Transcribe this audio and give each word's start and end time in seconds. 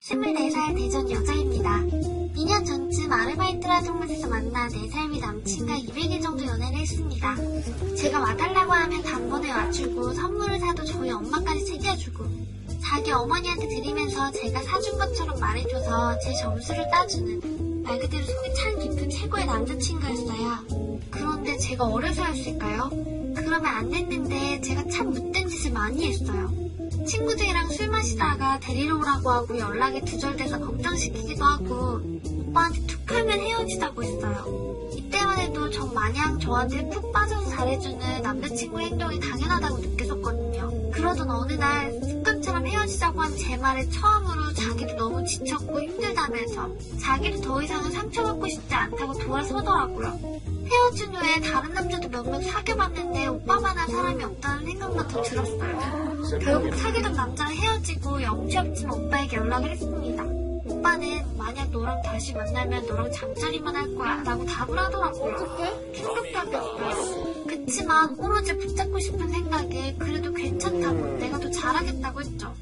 24살 0.00 0.74
대전 0.74 1.10
여자입니다. 1.10 1.80
2년 1.80 2.66
전쯤 2.66 3.12
아르바이트를 3.12 3.70
하던 3.70 4.00
곳에서 4.00 4.28
만나 4.28 4.66
내 4.68 4.88
삶의 4.88 5.20
남친과 5.20 5.74
200일 5.74 6.22
정도 6.22 6.46
연애를 6.46 6.78
했습니다. 6.78 7.36
제가 7.98 8.20
와달라고 8.20 8.72
하면 8.72 9.02
단번에 9.02 9.50
와주고 9.52 10.14
선물을 10.14 10.58
사도 10.58 10.84
저희 10.84 11.10
엄마까지 11.10 11.66
챙겨주고 11.66 12.24
자기 12.80 13.12
어머니한테 13.12 13.68
드리면서 13.68 14.30
제가 14.30 14.62
사준 14.62 14.96
것처럼 14.96 15.38
말해줘서 15.38 16.18
제 16.20 16.32
점수를 16.32 16.88
따주는 16.90 17.82
말 17.82 17.98
그대로 17.98 18.24
속이 18.24 18.54
참 18.54 18.78
깊은 18.78 19.10
최고의 19.10 19.44
남자친구였어요. 19.44 21.00
그런데 21.10 21.58
제가 21.58 21.84
어려서였을까요? 21.84 23.31
그러면 23.52 23.70
안 23.70 23.90
됐는데 23.90 24.62
제가 24.62 24.84
참 24.90 25.10
못된 25.10 25.46
짓을 25.46 25.72
많이 25.72 26.08
했어요. 26.08 26.50
친구들이랑 27.06 27.68
술 27.68 27.90
마시다가 27.90 28.58
데리러 28.60 28.96
오라고 28.96 29.28
하고 29.28 29.58
연락이 29.58 30.00
두절돼서 30.00 30.58
걱정시키기도 30.58 31.44
하고 31.44 32.00
오빠한테 32.48 32.86
툭하면 32.86 33.40
헤어지자고 33.40 34.04
했어요. 34.04 34.88
이때만 34.96 35.38
해도 35.38 35.68
전 35.68 35.92
마냥 35.92 36.40
저한테 36.40 36.88
푹 36.88 37.12
빠져서 37.12 37.50
잘해주는 37.50 38.22
남자친구 38.22 38.80
행동이 38.80 39.20
당연하다고 39.20 39.78
느꼈었거든요. 39.80 40.90
그러던 40.90 41.30
어느 41.30 41.52
날 41.52 41.92
습관처럼 42.42 42.66
헤어지자고 42.66 43.20
한 43.20 43.32
제 43.36 43.56
말에 43.56 43.88
처음으로 43.88 44.52
자기도 44.52 44.94
너무 44.94 45.24
지쳤고 45.24 45.80
힘들다면서 45.82 46.70
자기도 47.00 47.40
더 47.40 47.62
이상은 47.62 47.90
상처받고 47.90 48.48
싶지 48.48 48.74
않다고 48.74 49.14
돌아서더라고요. 49.14 50.40
헤어진 50.66 51.14
후에 51.14 51.40
다른 51.40 51.72
남자도 51.72 52.08
몇명 52.08 52.42
사귀어봤는데 52.42 53.26
오빠만한 53.28 53.88
사람이 53.88 54.24
없다는 54.24 54.66
생각만 54.66 55.08
더 55.08 55.22
들었어요. 55.22 56.38
결국 56.40 56.74
사귀던 56.76 57.12
남자랑 57.14 57.54
헤어지고 57.54 58.22
염치 58.22 58.58
없지만 58.58 59.00
오빠에게 59.06 59.36
연락을 59.36 59.70
했습니다. 59.70 60.24
오빠는 60.72 61.36
만약 61.36 61.70
너랑 61.70 62.00
다시 62.02 62.32
만나면 62.32 62.86
너랑 62.86 63.12
잠자리만 63.12 63.76
할 63.76 63.94
거야 63.94 64.22
라고 64.22 64.44
답을 64.44 64.78
하더라고요. 64.78 65.36
충격적이었어요. 65.94 67.44
그치만 67.46 68.18
오로지 68.18 68.56
붙잡고 68.56 68.98
싶은 68.98 69.28
생각에 69.30 69.94
그래도 69.98 70.32
괜찮다고 70.32 71.18
내가 71.18 71.38
더 71.38 71.50
잘하겠다고 71.50 72.20
했죠. 72.22 72.54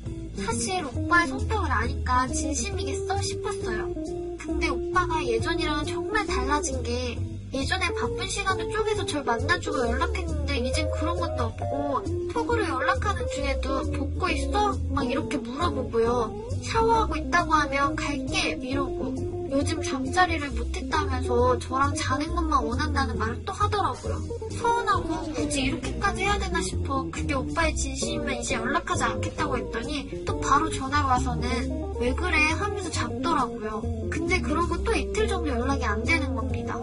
사실 0.45 0.85
오빠의 0.85 1.29
성격을 1.29 1.71
아니까 1.71 2.27
진심이겠어 2.29 3.21
싶었어요. 3.23 3.95
근데 4.39 4.69
오빠가 4.69 5.25
예전이랑은 5.25 5.87
정말 5.87 6.27
달라진 6.27 6.83
게 6.83 7.19
예전에 7.53 7.93
바쁜 7.95 8.29
시간을 8.29 8.71
쪼개서 8.71 9.07
절 9.07 9.25
만나주고 9.25 9.79
연락했는데 9.89 10.59
이젠 10.59 10.91
그런 10.93 11.19
것도 11.19 11.45
없고 11.45 12.29
톡으로 12.33 12.65
연락하는 12.65 13.27
중에도 13.35 13.91
복고 13.91 14.29
있어? 14.29 14.77
막 14.91 15.11
이렇게 15.11 15.37
물어보고요. 15.37 16.49
샤워하고 16.63 17.17
있다고 17.17 17.53
하면 17.53 17.97
갈게 17.97 18.51
이러고 18.63 19.49
요즘 19.51 19.83
잠자리를 19.83 20.49
못했다면서 20.51 21.59
저랑 21.59 21.95
자는 21.97 22.35
것만 22.37 22.65
원한다는 22.65 23.19
말을 23.19 23.45
또 23.45 23.53
하더라고요. 23.53 24.23
서운하고 24.53 25.33
굳이 25.33 25.63
이렇게까지 25.63 26.23
해야 26.23 26.39
되나 26.39 26.63
싶어 26.63 27.11
그게 27.11 27.35
오빠의 27.35 27.75
진심이면 27.75 28.37
이제 28.37 28.55
연락하지 28.55 29.03
않겠다고 29.03 29.59
했더니 29.59 30.25
또 30.25 30.39
바로 30.39 30.71
전화가 30.71 31.09
와서는 31.09 31.97
왜 31.99 32.15
그래 32.15 32.37
하면서 32.53 32.91
잡더라고요. 32.91 33.83
근데 34.09 34.41
그러고 34.41 34.85
또 34.85 34.95
이틀 34.95 35.27
정도 35.27 35.49
연락이 35.49 35.85
안 35.85 36.05
되는 36.05 36.33
겁니다. 36.35 36.79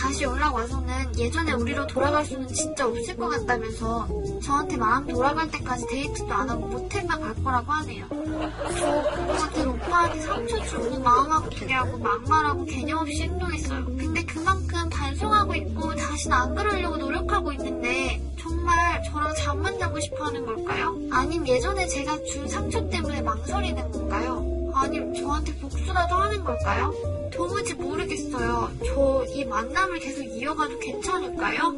다시 0.00 0.22
연락 0.22 0.54
와서는 0.54 1.18
예전에 1.18 1.52
우리로 1.52 1.86
돌아갈 1.88 2.24
수는 2.24 2.46
진짜 2.48 2.86
없을 2.86 3.16
것 3.16 3.28
같다면서 3.28 4.08
저한테 4.42 4.76
마음 4.76 5.06
돌아갈 5.06 5.50
때까지 5.50 5.86
데이트도 5.88 6.32
안 6.32 6.48
하고 6.48 6.66
모텔만 6.66 7.20
갈 7.20 7.34
거라고 7.42 7.72
하네요. 7.72 8.06
저 8.08 9.16
그거들 9.16 9.68
오빠한테 9.68 10.20
상처 10.20 10.64
주고 10.64 11.00
마음 11.00 11.32
아프게 11.32 11.74
하고 11.74 11.98
막말하고 11.98 12.64
개념 12.64 12.98
없이 12.98 13.22
행동했어요. 13.22 13.84
근데 13.86 14.24
그만큼 14.24 14.88
반성하고 14.88 15.54
있고 15.56 15.94
다시는 15.94 16.36
안 16.36 16.54
그러려고 16.54 16.96
노력하고 16.96 17.52
있는데 17.52 18.22
정말 18.38 19.02
저랑 19.04 19.34
잠 19.34 19.60
만나고 19.60 19.98
싶어 20.00 20.26
하는 20.26 20.46
걸까요? 20.46 20.96
아님 21.10 21.46
예전에 21.46 21.86
제가 21.86 22.22
준 22.24 22.48
상처 22.48 22.88
때문에 22.88 23.20
망설이는 23.22 23.90
건가요? 23.90 24.70
아님 24.74 25.12
저한테 25.14 25.54
복수라도 25.56 26.14
하는 26.14 26.44
걸까요? 26.44 27.17
도무지 27.30 27.74
모르겠어요. 27.74 28.70
저 28.84 29.18
이 29.28 29.44
만남을 29.44 29.98
계속 29.98 30.22
이어가도 30.24 30.78
괜찮을까요? 30.78 31.74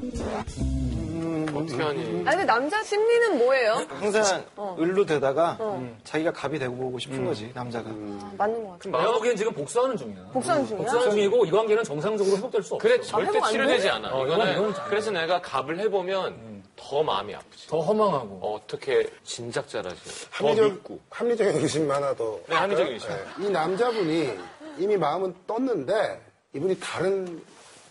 어떻게 1.55 1.83
하니? 1.83 2.01
아니, 2.05 2.25
근데 2.25 2.45
남자 2.45 2.83
심리는 2.83 3.39
뭐예요? 3.39 3.85
항상 3.89 4.45
어. 4.57 4.77
을로 4.81 5.05
되다가 5.05 5.57
어. 5.59 5.97
자기가 6.05 6.33
갑이 6.33 6.59
되고 6.59 6.75
보고 6.77 6.99
싶은 6.99 7.19
음. 7.19 7.25
거지 7.27 7.51
남자가. 7.55 7.91
아, 7.91 8.33
맞는 8.39 8.65
것 8.65 8.79
같아. 8.79 8.99
내가 8.99 9.13
보기엔 9.13 9.37
지금 9.37 9.53
복수하는 9.53 9.97
중이야. 9.97 10.31
복수하는 10.33 10.67
중이야? 10.67 10.83
복수하는 10.85 11.11
중이고 11.11 11.45
이 11.47 11.51
관계는 11.51 11.85
정상적으로 11.85 12.37
회복될 12.37 12.63
수 12.63 12.75
없어. 12.75 12.83
그래 12.87 13.01
절대 13.01 13.29
회복 13.29 13.45
안 13.47 13.53
치료되지 13.53 13.83
돼? 13.83 13.89
않아. 13.91 14.15
어, 14.15 14.27
이거는 14.27 14.75
잘- 14.75 14.85
그래서 14.89 15.11
내가 15.11 15.41
갑을 15.43 15.79
해보면 15.81 16.61
더 16.77 17.03
마음이 17.03 17.35
아프지. 17.35 17.67
더 17.69 17.81
허망하고. 17.81 18.39
어 18.43 18.61
떻게 18.67 19.07
진작 19.25 19.69
잘하지? 19.69 19.97
더 20.39 20.47
합리적, 20.49 20.73
믿고. 20.73 20.99
합리적인 21.11 21.61
의심 21.61 21.91
하나 21.91 22.15
더. 22.15 22.39
네, 22.49 22.55
합리적인 22.55 22.93
의심. 22.95 23.09
네. 23.11 23.47
이 23.47 23.51
남자분이 23.51 24.39
이미 24.79 24.97
마음은 24.97 25.35
떴는데 25.47 26.21
이분이 26.55 26.79
다른 26.81 27.43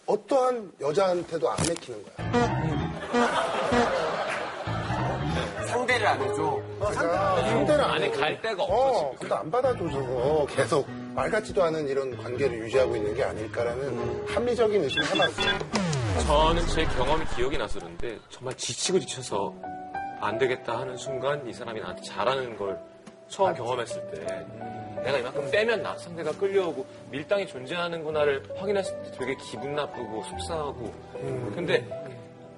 어떠한 0.05 0.71
여자한테도 0.81 1.49
안 1.49 1.57
맥히는 1.67 2.03
거야. 2.03 2.29
상대를 5.67 6.07
안 6.07 6.21
해줘. 6.21 6.61
상대를 6.93 7.83
안 7.83 7.91
안에 7.91 8.05
해도. 8.05 8.19
갈 8.19 8.41
데가 8.41 8.63
없어, 8.63 8.73
어. 8.99 9.15
그도 9.19 9.35
안 9.35 9.51
받아줘서 9.51 10.45
계속 10.47 10.89
말 11.13 11.29
같지도 11.29 11.63
않은 11.63 11.87
이런 11.87 12.17
관계를 12.17 12.57
유지하고 12.59 12.95
있는 12.95 13.13
게 13.13 13.23
아닐까라는 13.23 14.27
합리적인 14.27 14.83
의심을 14.83 15.05
해봤어요. 15.13 15.59
저는 16.25 16.67
제 16.67 16.83
경험이 16.85 17.23
기억이 17.35 17.57
나서 17.57 17.79
그런데 17.79 18.17
정말 18.29 18.55
지치고 18.55 18.99
지쳐서 18.99 19.53
안 20.21 20.37
되겠다 20.37 20.79
하는 20.79 20.97
순간 20.97 21.47
이 21.47 21.53
사람이 21.53 21.79
나한테 21.79 22.01
잘하는 22.01 22.57
걸 22.57 22.77
처음 23.29 23.53
경험했을 23.53 24.01
때 24.11 24.45
내가 25.03 25.17
이만큼 25.17 25.49
빼면 25.51 25.81
나 25.83 25.97
상대가 25.97 26.31
끌려오고 26.31 26.85
밀당이 27.11 27.47
존재하는구나를 27.47 28.43
확인했을 28.57 29.03
때 29.03 29.11
되게 29.17 29.35
기분 29.35 29.75
나쁘고 29.75 30.23
속상하고 30.23 30.93
근데 31.55 31.85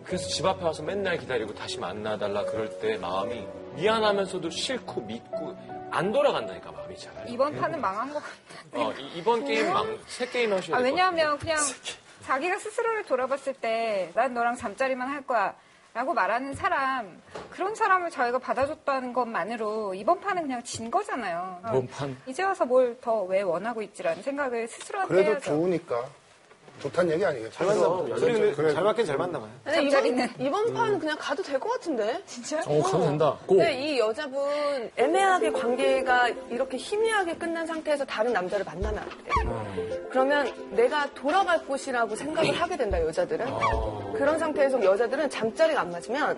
그래서 0.06 0.28
집 0.28 0.46
앞에 0.46 0.64
와서 0.64 0.82
맨날 0.84 1.18
기다리고 1.18 1.54
다시 1.54 1.80
만나달라 1.80 2.44
그럴 2.46 2.70
때 2.80 2.98
마음이 2.98 3.48
미안하면서도 3.76 4.50
싫고 4.50 5.02
믿고 5.02 5.56
안 5.92 6.12
돌아간다니까 6.12 6.72
마음이 6.72 6.98
잘. 6.98 7.14
이번 7.28 7.56
판은 7.58 7.80
망한 7.80 8.14
것 8.14 8.22
같아. 8.24 8.88
어, 8.88 8.94
이, 8.94 9.22
번 9.22 9.44
게임 9.46 9.72
망, 9.72 9.98
새 10.08 10.26
게임 10.26 10.52
하셔야 10.54 10.78
아, 10.78 10.82
될것 10.82 10.98
같아요. 11.00 11.12
왜냐하면 11.16 11.38
그냥 11.38 11.58
자기가 12.24 12.58
스스로를 12.60 13.04
돌아봤을 13.06 13.54
때 13.56 14.12
난 14.16 14.34
너랑 14.34 14.56
잠자리만 14.56 15.08
할 15.10 15.26
거야. 15.26 15.54
라고 15.94 16.14
말하는 16.14 16.54
사람, 16.54 17.22
그런 17.50 17.76
사람을 17.76 18.10
저희가 18.12 18.40
받아줬다는 18.40 19.12
것만으로 19.12 19.94
이번 19.94 20.22
판은 20.22 20.44
그냥 20.44 20.64
진 20.64 20.90
거잖아요. 20.90 21.60
이번 21.68 21.88
판? 21.88 22.18
이제 22.26 22.44
와서 22.44 22.66
뭘 22.66 22.96
더 23.02 23.24
왜 23.26 23.42
원하고 23.42 23.82
있지라는 23.82 24.24
생각을 24.24 24.68
스스로한테 24.70 25.14
그래도 25.14 25.32
해야죠. 25.32 25.46
좋으니까 25.52 26.06
좋다는 26.82 27.12
얘기 27.14 27.26
아니겠어요? 27.26 27.52
잘 27.52 27.68
만나 27.68 27.88
봐요. 27.90 28.06
그래, 28.16 28.32
근데 28.34 28.52
그래. 28.54 28.74
잘 28.74 28.84
맞긴 28.84 29.06
잘 29.06 29.18
맞나 29.18 29.40
봐요. 29.40 29.50
근데 29.64 29.78
잠자리는. 29.82 30.30
이번, 30.40 30.46
이번 30.48 30.74
판 30.74 31.00
그냥 31.00 31.18
가도 31.20 31.44
될 31.44 31.60
것 31.60 31.70
같은데? 31.74 32.22
진짜? 32.26 32.60
어, 32.66 32.82
가도 32.82 33.02
된다. 33.04 33.38
고. 33.46 33.56
근데 33.56 33.74
이 33.74 34.00
여자분 34.00 34.42
애매하게 34.98 35.52
관계가 35.52 36.30
이렇게 36.50 36.78
희미하게 36.78 37.36
끝난 37.36 37.66
상태에서 37.68 38.04
다른 38.06 38.34
남자를 38.34 38.66
만나면 38.66 39.00
안 39.00 39.10
돼. 39.10 40.08
그러면 40.10 40.52
내가 40.72 41.08
돌아갈 41.14 41.64
곳이라고 41.66 42.16
생각을 42.16 42.52
하게 42.54 42.78
된다, 42.78 43.02
여자들은. 43.02 43.46
그런 44.16 44.40
상태에서 44.40 44.84
여자들은 44.84 45.30
잠자리가 45.30 45.82
안 45.82 45.92
맞으면 45.92 46.38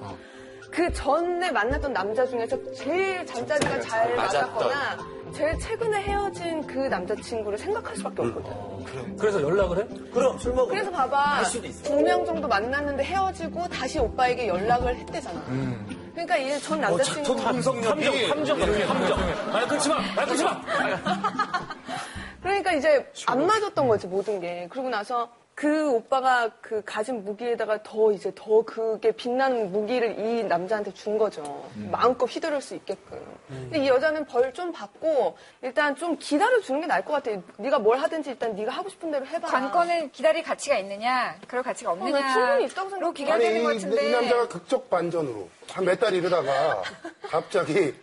그 0.74 0.92
전에 0.92 1.52
만났던 1.52 1.94
남자 1.94 2.26
중에서 2.26 2.58
제일 2.74 3.24
잠자리가 3.28 3.80
잘 3.82 4.16
맞았거나 4.16 4.98
제일 5.32 5.60
최근에 5.60 6.02
헤어진 6.02 6.66
그 6.66 6.80
남자친구를 6.80 7.58
생각할 7.60 7.96
수밖에 7.96 8.22
없거든. 8.24 9.16
그래서 9.18 9.42
연락을 9.42 9.78
해? 9.80 9.88
그럼 10.12 10.38
술 10.40 10.54
먹으면 10.54 10.70
그래서 10.76 10.92
봐봐. 10.92 11.18
할 11.18 11.46
수도 11.46 11.68
있어. 11.68 11.84
두명 11.84 12.26
정도 12.26 12.48
만났는데 12.48 13.04
헤어지고 13.04 13.68
다시 13.68 14.00
오빠에게 14.00 14.48
연락을 14.48 14.96
했대잖아. 14.96 15.42
그러니까 16.14 16.38
이 16.38 16.60
전 16.60 16.82
남자친구. 16.82 17.34
함정, 17.40 17.84
함정, 17.84 18.30
함정. 18.32 18.60
말 19.52 19.68
끊지 19.68 19.90
마! 19.90 19.96
말 20.16 20.26
끊지 20.26 20.44
마! 20.44 20.62
그러니까 22.42 22.74
이제 22.74 23.12
안 23.28 23.46
맞았던 23.46 23.88
거지, 23.88 24.08
모든 24.08 24.40
게. 24.40 24.68
그러고 24.72 24.90
나서 24.90 25.30
그 25.56 25.92
오빠가 25.92 26.50
그 26.62 26.82
가진 26.84 27.24
무기에다가 27.24 27.84
더 27.84 28.12
이제 28.12 28.32
더 28.36 28.64
그게 28.64 29.12
빛나는 29.12 29.72
무기를 29.72 30.20
이 30.20 30.44
남자한테 30.44 30.94
준 30.94 31.18
거죠. 31.20 31.70
마음껏 31.92 32.26
휘두를 32.26 32.60
수 32.60 32.74
있게끔. 32.76 33.20
근데 33.48 33.80
이 33.84 33.88
여자는 33.88 34.26
벌 34.26 34.52
좀 34.54 34.72
받고 34.72 35.36
일단 35.62 35.96
좀 35.96 36.18
기다려 36.18 36.60
주는 36.62 36.82
게 36.82 36.88
나을 36.88 37.04
것 37.06 37.14
같아. 37.14 37.32
네가 37.58 37.80
뭘 37.80 37.98
하든지 38.00 38.32
일단 38.32 38.56
네가 38.56 38.72
하고 38.72 38.90
싶은 38.90 39.10
대로 39.12 39.26
해봐. 39.26 39.48
관건은 39.48 40.12
기다릴 40.12 40.44
가치가 40.44 40.78
있느냐, 40.80 41.38
그럴 41.48 41.64
가치가 41.64 41.92
어, 41.92 41.96
나 41.96 42.04
없느냐. 42.06 42.34
충분히 42.34 42.66
있다고 42.66 42.90
생각해. 42.90 43.14
귀결되는 43.14 43.64
것 43.64 43.72
이, 43.72 43.76
같은데. 43.76 44.10
이 44.10 44.12
남자가 44.12 44.48
극적 44.48 44.90
반전으로 44.90 45.50
한 45.72 45.86
몇 45.86 46.00
달 46.00 46.14
이러다가 46.14 46.82
갑자기 47.30 47.94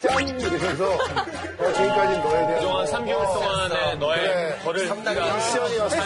짠! 0.00 0.28
이러면서 0.28 0.84
어, 0.92 1.72
지금까지 1.72 2.18
너에 2.18 2.46
대한 2.46 2.54
그동안 2.60 2.86
3개월 2.86 3.24
동안의 3.34 3.98
너의 3.98 4.20
그래. 4.20 4.58
벌을 4.62 4.88
네가 5.04 5.34
미션이었어. 5.34 5.96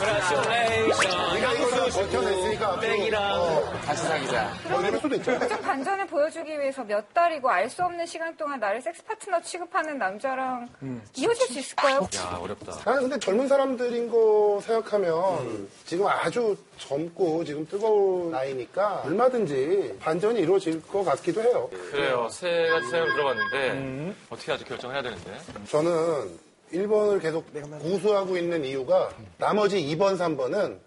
Congratulations. 0.00 1.34
네가 1.34 1.52
이거를 1.52 1.90
버텨냈으니까 1.90 2.68
앞으로 2.68 2.80
백이랑 2.80 3.80
다시 3.84 4.02
사귀자. 4.04 4.52
버릴 4.68 4.98
수도 4.98 5.14
있잖아. 5.16 5.38
극적 5.40 5.60
반전을 5.62 6.06
보여주기 6.06 6.58
위해서 6.58 6.82
몇 6.84 7.12
달이고 7.12 7.48
알 7.50 7.68
수 7.68 7.84
없는 7.84 8.06
시간 8.06 8.34
동안 8.36 8.58
나를 8.58 8.80
섹스 8.80 9.04
파트너 9.04 9.40
취급하는 9.42 9.98
남자랑 9.98 10.68
이어질 11.16 11.46
수 11.48 11.58
있을까요? 11.58 12.08
야 12.16 12.38
어렵다. 12.40 12.72
아니, 12.90 13.00
근데 13.02 13.18
젊은 13.18 13.46
사람들인 13.46 14.10
거 14.10 14.60
생각하면 14.62 15.68
지금 15.84 16.06
아주 16.08 16.56
젊고 16.78 17.44
지금 17.44 17.66
뜨거운 17.68 18.30
나이니까 18.30 19.02
얼마든지 19.04 19.98
반전이 20.00 20.40
이루어질 20.40 20.82
것 20.86 21.04
같기도 21.04 21.42
해요. 21.42 21.68
그래요. 21.92 22.26
세 22.30 22.68
가지 22.68 22.88
생각을 22.88 23.12
들어봤는데 23.14 24.14
어떻게 24.30 24.52
아직 24.52 24.66
결정해야 24.66 25.02
되는데. 25.02 25.38
저는 25.68 26.38
1번을 26.72 27.20
계속 27.20 27.46
고수하고 27.80 28.36
있는 28.36 28.64
이유가 28.64 29.10
나머지 29.38 29.76
2번, 29.78 30.16
3번은 30.18 30.78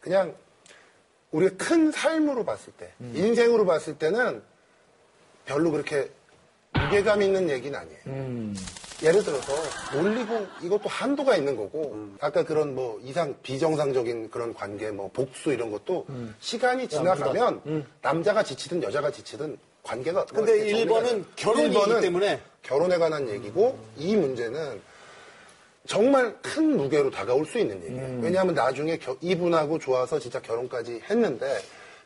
그냥 0.00 0.34
우리가 1.30 1.56
큰 1.56 1.90
삶으로 1.90 2.44
봤을 2.44 2.72
때, 2.72 2.92
인생으로 3.00 3.66
봤을 3.66 3.98
때는 3.98 4.42
별로 5.44 5.70
그렇게 5.70 6.10
무게감 6.72 7.22
있는 7.22 7.50
얘기는 7.50 7.78
아니에요. 7.78 8.54
예를 9.02 9.22
들어서 9.22 9.52
놀리고 9.94 10.46
이것도 10.62 10.88
한도가 10.88 11.36
있는 11.36 11.54
거고 11.56 12.08
아까 12.20 12.44
그런 12.44 12.74
뭐 12.74 12.98
이상 13.02 13.34
비정상적인 13.42 14.30
그런 14.30 14.54
관계 14.54 14.90
뭐 14.90 15.10
복수 15.12 15.52
이런 15.52 15.70
것도 15.70 16.06
시간이 16.40 16.88
지나가면 16.88 17.86
남자가 18.00 18.42
지치든 18.42 18.82
여자가 18.82 19.10
지치든 19.10 19.58
관계가 19.82 20.24
근데 20.26 20.52
뭐 20.52 20.64
이렇게 20.64 20.84
1번은 20.84 21.24
정리가 21.36 21.36
결혼이기 21.36 21.74
돼요. 21.74 21.84
1번은 21.84 22.00
때문에. 22.00 22.40
결혼에 22.62 22.98
관한 22.98 23.28
얘기고 23.28 23.78
이 23.96 24.16
문제는 24.16 24.80
정말 25.86 26.34
큰 26.42 26.76
무게로 26.76 27.10
다가올 27.10 27.46
수 27.46 27.58
있는 27.58 27.82
얘기예요. 27.84 28.18
왜냐하면 28.20 28.54
나중에 28.54 28.96
겨- 28.98 29.16
이분하고 29.20 29.78
좋아서 29.78 30.18
진짜 30.18 30.40
결혼까지 30.40 31.00
했는데 31.08 31.58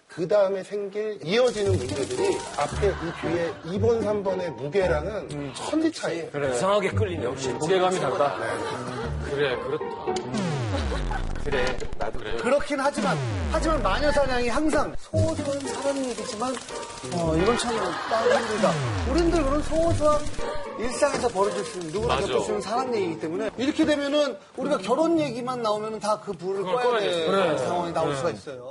그 0.09 0.27
다음에 0.27 0.62
생길 0.65 1.19
이어지는 1.25 1.71
문제들이 1.77 2.37
앞에 2.59 2.88
이 2.88 3.21
뒤에 3.21 3.79
2번, 3.79 4.03
3번의 4.03 4.50
무게랑은 4.56 5.53
천지 5.55 5.93
차이예요. 5.93 6.29
이상하게 6.53 6.91
끌리네. 6.91 7.25
역시 7.25 7.49
무게감이 7.50 7.99
다르다. 8.00 8.37
그래 9.31 9.56
그렇다. 9.56 10.50
그래 11.44 11.76
나도 11.98 12.19
그래. 12.19 12.37
그렇긴 12.37 12.81
하지만 12.81 13.16
하지만 13.50 13.82
마녀사냥이 13.82 14.48
항상 14.48 14.94
소소한 14.98 15.60
사람 15.60 15.96
얘기지만 16.04 16.54
어 17.14 17.37
이건 17.37 17.58
참 17.58 17.75
따로 18.10 18.34
힘들다. 18.38 18.72
우린들 19.10 19.42
그런 19.44 19.62
소소한 19.62 20.20
일상에서 20.78 21.28
벌어질 21.28 21.64
수 21.64 21.78
있는 21.78 21.92
누구나 21.92 22.14
맞아. 22.16 22.26
겪을 22.26 22.40
수 22.42 22.46
있는 22.48 22.60
사람 22.60 22.94
얘기이기 22.94 23.20
때문에 23.20 23.50
이렇게 23.56 23.84
되면은 23.84 24.37
우리가 24.56 24.78
결혼 24.78 25.19
얘기만 25.19 25.62
나오면은 25.62 25.98
다 25.98 26.20
그 26.20 26.32
불을 26.32 26.62
꺼야 26.64 27.00
되는 27.00 27.56
돼. 27.56 27.58
상황이 27.64 27.92
나올 27.94 28.14
수가 28.16 28.31
있어요. 28.31 28.69